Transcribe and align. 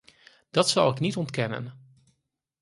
Dat 0.51 0.69
zal 0.69 0.91
ik 0.91 0.99
niet 0.99 1.17
ontkennen. 1.17 1.73